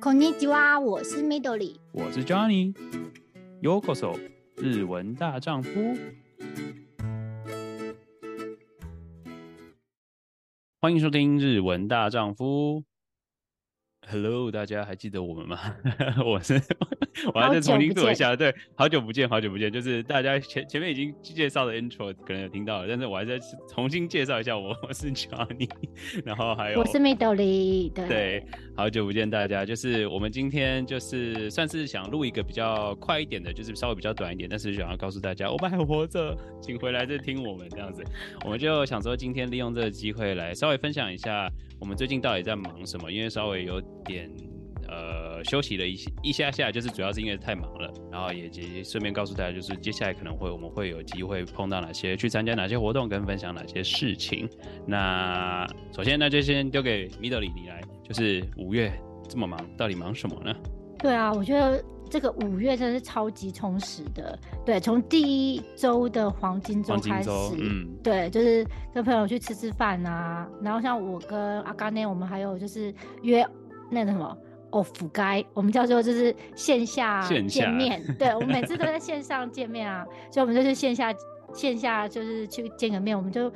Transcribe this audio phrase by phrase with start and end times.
[0.00, 4.18] こんにちは，我是 Midori，我是 Johnny。Yokoso，
[4.56, 5.70] 日文大丈夫。
[10.80, 12.84] 欢迎收听日文大丈夫。
[14.06, 15.58] Hello，大家还记得我们吗？
[16.24, 16.60] 我是，
[17.33, 18.35] 我还在重新做一下。
[18.35, 19.71] 对，好久不见，好久不见。
[19.71, 23.39] 就是大家前前面已经介绍的 intro 可能有听到了，但是我还在
[23.69, 25.69] 重新介绍一下我，我是 Johnny，
[26.25, 27.91] 然后还有我是 Midori。
[27.93, 28.45] 对，对，
[28.75, 29.65] 好久不见大家。
[29.65, 38.03] 就是我们今天就是算是想录一个比较快一点的，就是稍微比较短一点，但是想要告诉大家我们还活着，请回来再听我们这样子。
[38.45, 43.79] 我们就想说今天利用这个机会来稍微分享一下我们最近到底在忙什么，因为稍微有。
[44.05, 44.27] 点
[44.89, 54.49] 呃休息了一一下下，就是主要是因为太忙了，然后也顺便告诉大家，就是接下来可能会我们会有机会碰到哪些，去参加哪些活动，跟分享哪些事情。
[54.85, 58.91] 那首先那就先丢给 Midori 你来，就是五月
[59.27, 60.55] 这么忙，到底忙什么呢？
[60.97, 64.37] 对啊，我觉得这个五月真的是超级充实的。
[64.65, 73.45] 对，从第一周的黄金周开始，嗯，对，就是跟朋友去吃吃饭啊，然后像我跟阿甘呢，我们还有就是约。
[73.91, 74.37] 那个什么
[74.71, 81.13] 哦，腐该我们叫做就是线下见面，下对，我们每次都在 线上见面啊，所以我们就是线下
[81.53, 83.51] 线下就是去见个面，我们就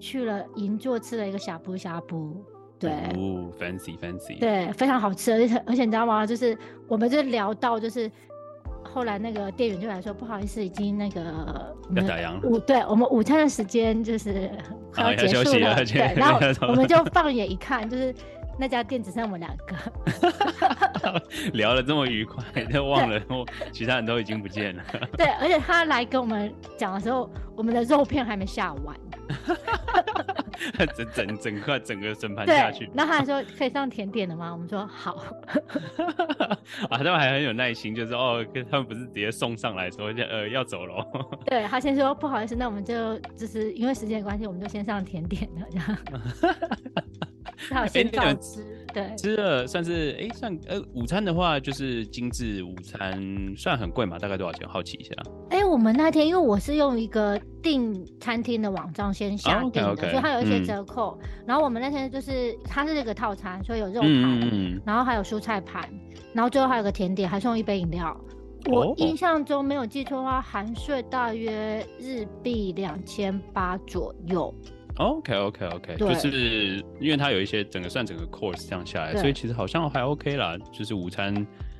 [0.00, 2.44] 去了银座吃了一个呷哺呷哺，
[2.78, 6.26] 对，哦，fancy fancy，对，非常好吃，而且而且你知道吗？
[6.26, 8.10] 就是我们就聊到就是
[8.82, 11.20] 后来那个店员就来说，不好意思，已经那个
[11.94, 14.50] 要打烊了，午对我们午餐的时间就是
[14.92, 18.12] 快要结束了，了对，然后我们就放眼一看，就是。
[18.58, 19.76] 那家店只剩我们两个，
[21.54, 23.20] 聊得这么愉快，都忘了
[23.72, 24.82] 其他人都已经不见了。
[25.16, 28.96] 对，而且他来跟我们讲的时候，我们的肉片还没下完，
[30.96, 32.90] 整整整块整个整盘下去。
[32.92, 34.50] 那他还说可以上甜点的吗？
[34.52, 35.22] 我们说好。
[36.90, 41.06] 啊，他们还很有耐心，就是哦，他们不是直接送上来说呃要走了。
[41.46, 45.98] 对，他先说不好意思，那我们就就是因为时间关系，我们就先上甜点了这样。
[47.72, 48.64] 好， 先告知。
[48.94, 53.22] 对，吃了算是哎、欸，算呃，午餐的话就是精致午餐，
[53.54, 54.18] 算很贵嘛？
[54.18, 54.66] 大概多少钱？
[54.66, 55.12] 好奇一下。
[55.50, 60.10] 哎、欸，我们那天因为我是用一个订餐厅的网站先下订的，oh, okay, okay.
[60.10, 61.18] 所以它有一些折扣。
[61.22, 65.86] 嗯、然后我们那天就是它是这个套餐，所以有肉盘，嗯、然后还有蔬菜盘，
[66.32, 68.18] 然后最后还有个甜点，还送一杯饮料。
[68.70, 74.52] 我印象中没有记错的话，含税大约日币两千八左右。
[74.98, 80.56] OK OK OK，就是因为它有一些整个算整个 course 这样下来，所以其实好像还 OK 啦。
[80.72, 81.32] 就是午餐，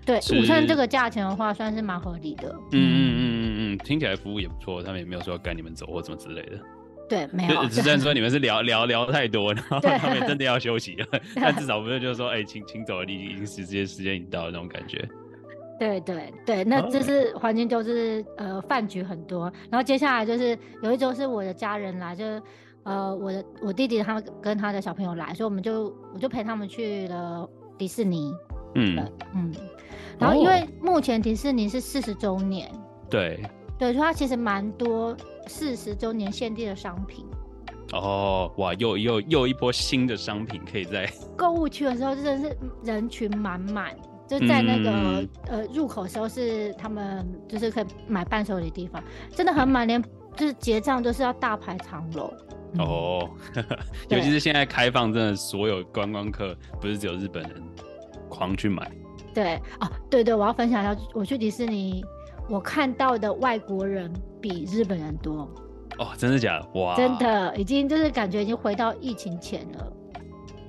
[0.06, 2.48] 对午餐这个价钱的话，算是蛮合理的。
[2.72, 6.60] 嗯嗯嗯嗯嗯，听起来服务也不错，他们也没有说要赶你们走或怎么之类的。
[7.08, 7.66] 对，没有。
[7.66, 15.04] 只是说你们是聊 聊聊太多，然后他们真的要休息了，对 但至少不是就是说，哎、欸，请请走了，你已经时间时间已经到了那种感觉。
[15.80, 22.24] 对对对，那这是环境就是呃饭局很多，然后接下来就是有一周是我的家人来，就。
[22.88, 28.32] 呃，我的我弟弟他们跟他的小朋友来，所以我们就我就陪他们去了迪士尼。
[28.74, 28.96] 嗯
[29.34, 29.52] 嗯，
[30.18, 32.70] 然后因为目前迪士尼是四十周年，
[33.10, 33.42] 对
[33.78, 35.14] 对，所以它其实蛮多
[35.46, 37.26] 四十周年限定的商品。
[37.92, 41.06] 哦，哇，又又又一波新的商品可以在
[41.36, 43.94] 购物区的时候，真的是人群满满，
[44.26, 49.02] 就在那个、嗯、呃入口的时候是他们就是可以买伴手礼的地方，
[49.34, 50.02] 真的很满，连
[50.36, 52.32] 就是结账都是要大排长龙。
[52.76, 53.28] 哦，
[54.10, 57.52] 尤其是现在开放，真的所有观光客不是只有日本人
[58.28, 58.90] 狂去买。
[59.34, 62.04] 对哦，对对，我要分享一下，我去迪士尼，
[62.48, 65.48] 我看到的外国人比日本人多。
[65.98, 66.80] 哦，真的假的？
[66.80, 69.92] 哇，真的，已经就是感觉已经回到疫情前了。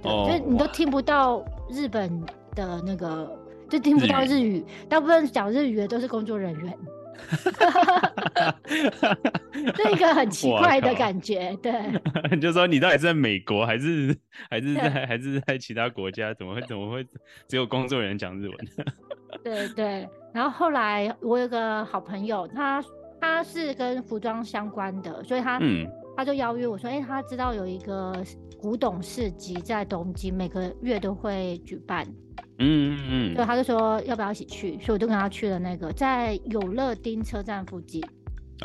[0.03, 2.23] 哦，就是你都听不到日本
[2.55, 3.37] 的那个，
[3.69, 6.77] 就听不到日语，日语大部分讲日语的都是工作人员。
[9.75, 11.73] 这一个很奇怪的感觉，靠对。
[12.35, 14.15] 你就说你到底是在美国，还是
[14.49, 16.33] 还是在还是在其他国家？
[16.33, 17.05] 怎么会怎么会
[17.47, 18.57] 只有工作人员讲日文？
[19.43, 20.07] 对对。
[20.33, 22.83] 然后后来我有个好朋友，他
[23.19, 28.13] 他是跟服装相关的，所以他、嗯、他就邀约我说，哎、欸，他知道有一个
[28.59, 32.05] 古董市集在东京，每个月都会举办。
[32.59, 38.03] 嗯嗯嗯，所以他就说要不要一起去，所以我就跟他去了那个在有乐町车站附近。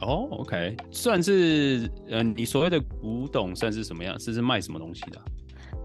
[0.02, 4.18] 哦，OK，算是嗯、呃，你所谓的古董算是什么样？
[4.18, 5.20] 是是卖什么东西的？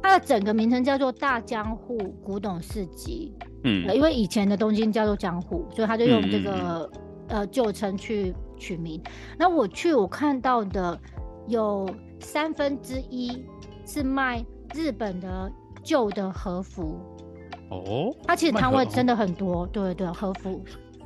[0.02, 3.34] 它的整个名称叫做大江户古董市集。
[3.64, 6.90] 嗯，因为以前的东京叫做江户，所以他就用这个、
[7.28, 9.00] 呃旧称去取名。
[9.38, 11.00] 那我去我看到的
[11.48, 11.88] 有
[12.20, 13.46] 三分之一
[13.86, 15.52] 是卖日本的
[15.84, 16.98] 旧的和服。
[17.70, 20.62] 哦，它其实摊位真的很多，对对对，和服。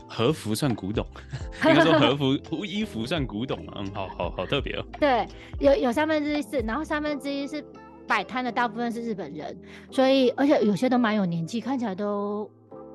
[0.08, 1.04] 和服算古董，
[1.66, 4.86] 应该说和服衣服算古董啊，嗯，好好好特别哦。
[5.00, 5.28] 对，
[5.60, 7.64] 有有三分之一是，然后三分之一是
[8.06, 9.58] 摆摊的，大部分是日本人，
[9.90, 12.48] 所以而且有些都蛮有年纪，看起来都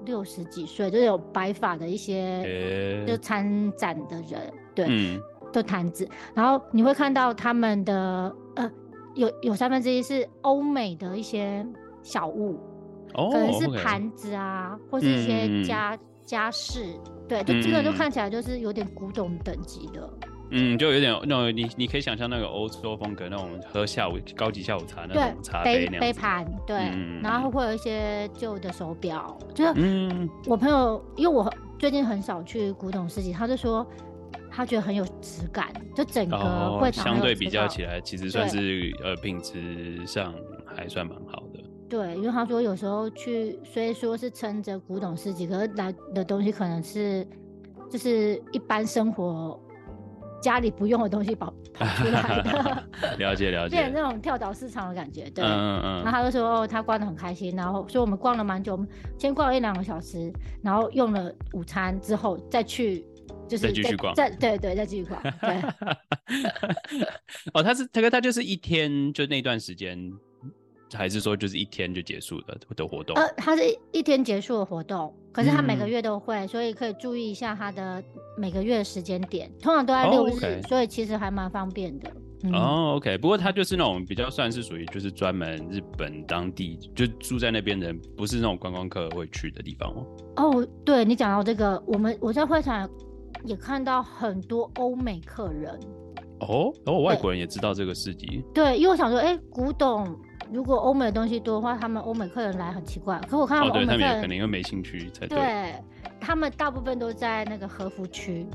[0.05, 5.21] 六十几岁，就是有白发的一些，欸、就参展的人，对，嗯，
[5.53, 8.71] 都摊子，然后你会看到他们的呃，
[9.17, 11.67] 有有三分之一是欧美的一些
[12.05, 12.61] 小物，
[13.15, 15.95] 哦，可能是盘子啊，或是一些家。
[15.95, 16.85] 嗯家饰，
[17.27, 20.13] 对，就基本就看起来就是有点古董等级的，
[20.51, 33.87] 嗯，就有点那种你你可以想象那个欧洲风格那种喝下午高级下午茶那种茶杯那样杯盘，对，嗯、然后会有一些旧的手表，就是嗯，我朋友因为我最近很少去古董市集，他就说
[34.51, 40.35] 他觉得很有质感，就整个会相对比较起来，其实算是呃品质上
[40.67, 41.48] 还算蛮好的。
[41.89, 47.27] 对，因为他说有时候去，虽然说是撑着古董市集，可是来的东西可能是
[47.91, 49.59] 就是一般生活
[50.43, 52.85] 家里不用的东西跑跑出来的。
[53.19, 55.31] 了解了解，变成那种跳蚤市场的感觉。
[55.31, 56.05] 对，嗯嗯嗯。
[56.05, 58.87] 然后他就说哦，他逛得很开心，然后所以我们逛了蛮久，我们
[59.19, 60.31] 先逛了一两个小时，
[60.63, 63.05] 然后用了午餐之后再去，
[63.49, 65.21] 就是再继续逛，再对对再继续逛。
[65.23, 65.63] 对。
[67.55, 69.99] 哦，他是他哥，他就是一天就那段时间。
[70.95, 73.17] 还是说就是一天就结束的的活动？
[73.17, 73.63] 呃，它是
[73.93, 78.03] 一天结束的活动，可是它每个月都会，嗯、所以可以注意一下它的
[78.37, 82.11] 每个月的时间点，通常都在六日，所以其实还蛮方便的。
[82.45, 90.07] 嗯、哦，OK，不过它就是那种比较算是属于就是专门日本当地就住在那边的人，不是那种观光客会去的地方哦。
[90.37, 92.89] 哦，对你讲到这个，我们我在会场
[93.45, 95.79] 也看到很多欧美客人。
[96.39, 98.45] 哦，然后外国人也知道这个市集。
[98.55, 100.17] 对，因为我想说，哎、欸，古董。
[100.53, 103.21] 如果欧美的东西多的话，他们欧美客人来很奇怪。
[103.29, 105.39] 可我看他们欧美客人，哦、对他们可能又没兴趣才对。
[105.39, 105.75] 对，
[106.21, 108.47] 他们大部分都在那个和服区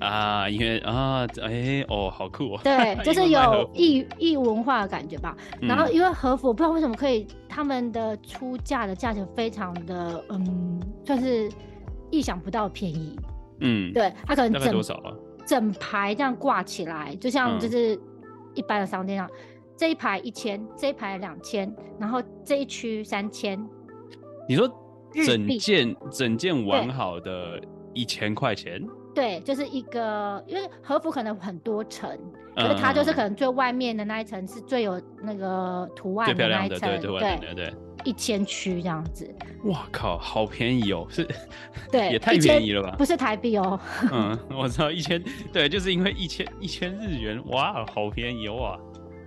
[0.00, 2.60] 啊，因为啊，哎、欸，哦，好酷哦。
[2.62, 5.36] 对， 就是有异异文化的感觉吧。
[5.60, 11.50] 然后因为和服，我不知道为什么可以，他们的出价的价钱非常的，嗯，算是
[12.10, 13.18] 意想不到便宜。
[13.60, 15.12] 嗯，对，他可能整多少啊？
[15.46, 17.98] 整排这样挂起来，就像就是
[18.54, 19.26] 一般的商店上。
[19.26, 19.32] 嗯
[19.78, 23.56] 这一排一千，这一排两千，然后这一区三千。
[24.48, 24.68] 你说
[25.24, 27.60] 整件整件完好的
[27.94, 28.84] 一千块钱？
[29.14, 32.10] 对，就是一个，因为和服可能很多层，
[32.56, 37.74] 可是它就是可能最外面的那一层是最有那个图案的那一层，对对对对，
[38.04, 39.32] 一千区这样子。
[39.64, 41.06] 哇靠，好便宜哦！
[41.08, 41.26] 是，
[41.90, 42.94] 对， 也太便宜了吧？
[42.96, 43.78] 不是台币哦。
[44.12, 45.22] 嗯，我知道一千，
[45.52, 48.78] 对，就是因为一千一千日元，哇，好便宜哇！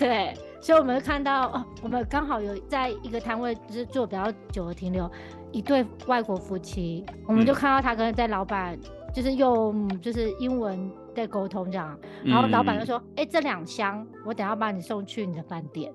[0.02, 5.10] 对，所以我们看到哦，我们刚好有在一个摊位，就是做比较久的停留，
[5.52, 8.76] 一对外国夫妻，我们就看到他跟在老板
[9.14, 11.96] 就是用就是英文在沟通这样，
[12.26, 15.94] 然后老板就说：“哎、嗯欸，这两箱我等下把你送去你的饭店。”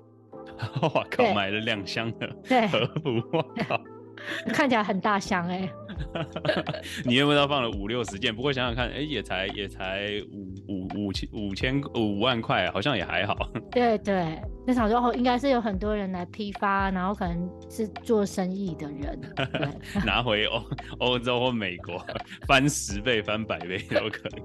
[0.81, 2.27] 我靠，对买了两箱的
[2.69, 3.77] 和服，我靠。
[4.51, 6.25] 看起来很大箱哎、欸，
[7.05, 8.35] 你有没有放了五六十件？
[8.35, 10.55] 不过想想看，哎、欸，也才也才五
[10.97, 13.35] 五五千五千五万块，好像也还好。
[13.71, 19.19] 对对，那时候应该是有很多人来批发，然后可能是做生意的人，
[20.05, 20.63] 拿回欧
[20.99, 22.03] 欧洲或美国
[22.47, 24.41] 翻十倍翻百倍都可以。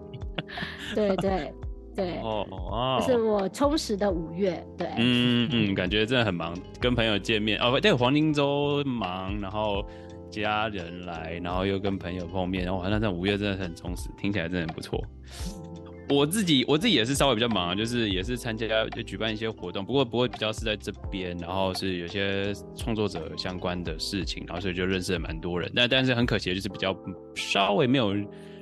[0.94, 1.52] 对对。
[1.94, 4.66] 对哦哦，就是我充实的五月。
[4.78, 9.84] 对，嗯嗯，感觉真的很忙，跟朋友见面哦，对，黄金周忙，然后
[10.30, 15.04] 家人来，然后又跟朋友碰面，然后那这五月真的很充实，听起来真的很不错。
[16.08, 26.96] 我自己我自己也是稍微比较忙，就是也是参加就举办一些活动，不过不过比较是在这边，然后是有些创作者相关的事情，然后所以就认识了蛮多人，但但是很可惜的就是比较
[27.34, 28.14] 稍微没有。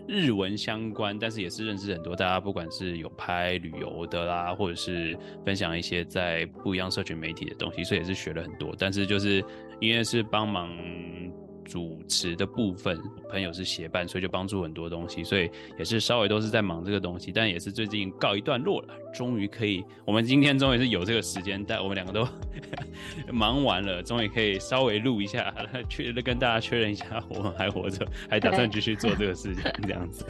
[0.08, 8.74] 日文相关，但是也是认识很多大家，不管是有拍旅游的啦，或者是分享一些在不一样社群媒体的东西，所以也是学了很多。
[8.76, 9.44] 但是就是
[9.78, 10.68] 因为是帮忙。
[11.70, 13.00] 主持的部分，
[13.30, 15.48] 朋友是协办，所以就帮助很多东西，所以
[15.78, 22.26] 也是稍微都是在忙这个东西，但也是最近告一段落了，终于可以，我们今天终于是有这个时间，但我们两个都
[23.32, 25.54] 忙完了，终于可以稍微录一下，
[25.88, 30.26] 确跟大家确认一下我们还活着，还打算继续做这个事情，这样子。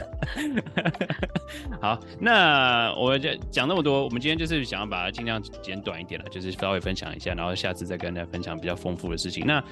[1.81, 9.47] 好，那我就讲那么多，我们今天就是想要把它尽量简短一点了，就是稍微分享一下，然后下次再跟大家分享比较丰富的事情。
[9.47, 9.65] 那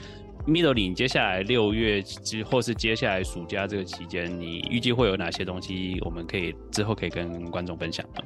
[0.49, 8.23] Midori，接下来六月之或是接下来暑假这个期间，你预计会有哪些东西我们可以之后可以跟观众分享呢？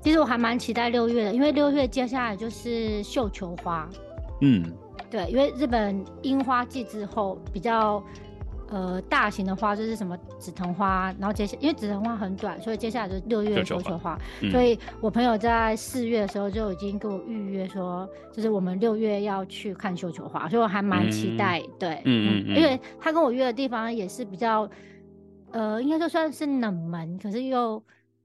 [0.00, 3.88] 其实我还蛮期待六月的，因为六月接下来就是绣球花。
[4.42, 4.72] 嗯，
[5.10, 8.02] 对，因为日本樱花季之后比较。
[8.68, 14.18] 呃，大型的花就是什么紫藤花，然后接下因为紫藤花很短，所以接下来就是六月绣球花。
[14.42, 21.60] 嗯、所以我朋友在四月的时候就已经给我预约说，就是我们六月要去看绣球花，所以我还蛮期待。
[21.60, 24.68] 嗯、对，嗯，嗯，因为他跟我约的地方也是比较，
[25.52, 27.80] 呃，应该说算是冷门，可是又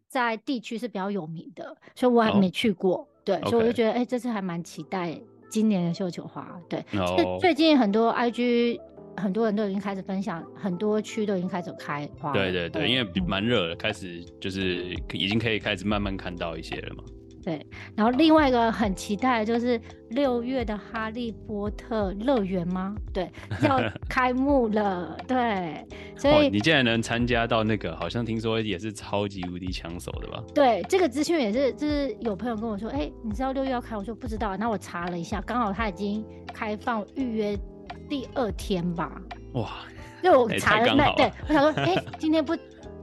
[0.08, 2.98] 在地区是比较有名的，所以我还没去过。
[2.98, 5.16] 哦、对，所以我就觉得，哎、欸，这次还蛮期待
[5.52, 6.60] 今年的绣球花。
[6.68, 8.80] 对，哦、最近很多 IG。
[9.18, 12.32] 很多人都已经开始分享，很多区都已经开始开花。
[12.34, 17.04] 对对对，因为蛮热的，开始就是已经可以开始慢慢看到一些了嘛。
[17.44, 17.60] 对，
[17.96, 22.96] 然后另外一个很期待的就是六月的哈利波特乐园吗？
[23.12, 23.28] 对，
[23.64, 25.18] 要 开幕了。
[25.28, 25.84] 对，
[26.16, 30.44] 所以、哦、你竟然能参加到那个，好像听说也是超级无敌抢手的吧？
[30.54, 33.98] 对，这个资讯也是，就是有朋友跟我说，哎、欸，你知道六月要开？
[33.98, 34.56] 我说不知道。
[34.56, 37.58] 那我查了一下，刚好他已经开放预约。
[38.12, 39.10] 第二天吧，
[39.54, 39.70] 哇！
[40.22, 42.54] 就我查了那，对，我想说，哎、欸， 今天不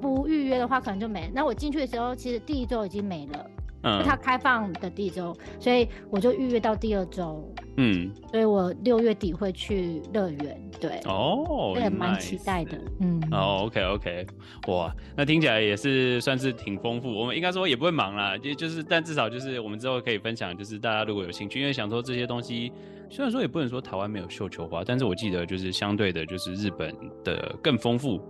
[0.02, 1.30] 不预约的话，可能就没。
[1.34, 3.50] 那我进去的时候，其实第一周已经没了，
[3.82, 14.26] 嗯，他开放的第一周，所以我就预约到第二周，嗯，所以我六月底会去乐园，对，哦，也蛮期待的，嗯，哦，OK OK，
[14.66, 17.08] 哇，那听起来也是算是挺丰富。
[17.08, 22.72] 我们应该说也不会忙啦，就就是，但至少就是我们之后可以分享，就是大家如果有兴趣，因为想说这些东西。
[23.10, 26.94] 虽然说也不能说台湾没有绣球花，但是我记得就是相对的，就是日本
[27.24, 28.20] 的更丰富。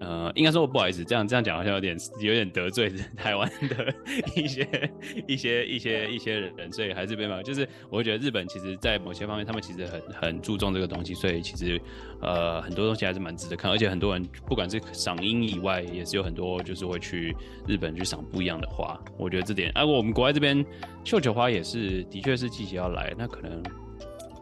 [0.00, 3.94] 呃，应该说不好意思，这样这样讲好像有点有点得罪 台湾的
[4.36, 4.90] 一些
[5.26, 7.42] 一些一些一些人，所以还是没办法。
[7.42, 11.80] 就是我会觉得日本其实，在某些方面，他们其实很很注重这个东西，所以其实
[12.20, 13.70] 呃很多东西还是蛮值得看。
[13.70, 17.34] 而且很多人不管是赏樱以外，也是有很多就是会去
[17.66, 18.98] 日本去赏不一样的花。
[19.16, 20.64] 我觉得这点，啊，我们国外这边
[21.04, 23.62] 绣球花也是，的确是季节要来，那可能。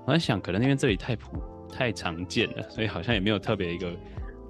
[0.07, 3.93] 我在想，可能因为这里太普太常见了，所以好像也没有特别一个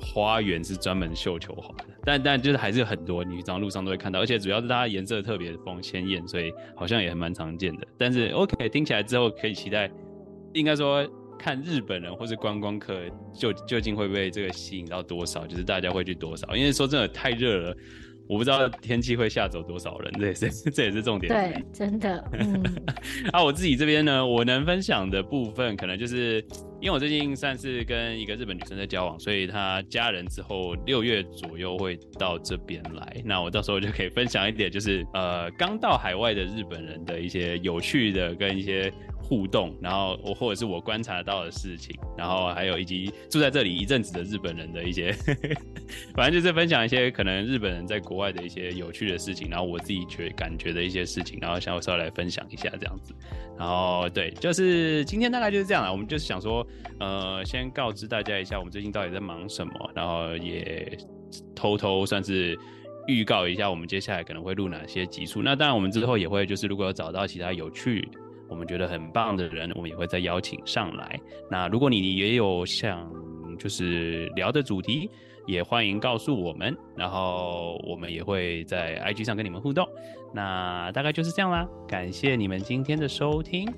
[0.00, 1.84] 花园是专门绣球花的。
[2.04, 7.86] 但但就是还是有很多，你常路上都会看到，而且主要是它颜色特别丰鲜艳，所以好像也蛮常见的。
[7.98, 9.90] 但是 OK，听起来之后可以期待，
[10.52, 11.06] 应该说
[11.38, 12.94] 看日本人或是观光客
[13.34, 16.54] 究究竟会不会这个吸引到多少，就是大家会去多少？
[16.56, 17.76] 因为说真的太热了。
[18.28, 21.32] 我不知道天气会吓走多少人， 这也是这也是重点。
[21.32, 22.24] 对，真的。
[22.32, 22.60] 嗯。
[23.30, 26.44] 啊，我自己这边呢，我能分享的部分，可能就是
[26.80, 38.92] 因为我最近算是跟一个日本女生在交往，所以她家人之后六月左右会到这边来，那我到时候就可以分享一点，就是呃，刚到海外的日本人的一些有趣的跟一些。
[39.28, 45.10] 互动，然后我或者是我观察到的事情，然后还有以及住在这里一阵子的日本人的一些，
[46.14, 53.12] 反正就是分享一些可能日本人在国外的一些有趣的事情，然后我自己觉感觉的一些事情，然后想要稍微来分享一下这样子。
[53.58, 55.90] 然后对，就是今天大概就是这样了。
[55.90, 56.64] 我们就是想说，
[56.98, 60.96] 呃，先告知大家一下我们最近到底在忙什么，然后也
[61.54, 62.58] 偷偷算是
[63.06, 65.42] 预告一下我们接下来可能会录哪些集数。
[65.42, 68.08] 那当然我们之后也会就是如果有找到其他有趣。
[68.48, 71.18] 我们觉得很棒的人，我们也会再邀请上来。
[71.50, 73.12] 那如果你也有想
[73.58, 75.10] 就是聊的主题，
[75.48, 79.84] 也欢迎告诉我们，然后我们也会在 IG 上跟你们互动。
[80.32, 83.68] 那大概就是这样啦，感谢你们今天的收听。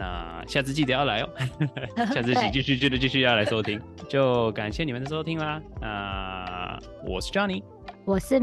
[0.00, 1.28] 那下次记得要来哦，
[2.14, 3.78] 下次继续记得继续要来收听，
[4.08, 5.60] 就感谢你们的收听啦。
[5.78, 7.62] 那我是 Johnny，
[8.06, 8.40] 我是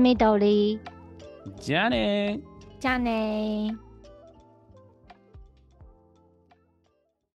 [1.90, 2.40] 内，
[2.80, 3.76] 加内。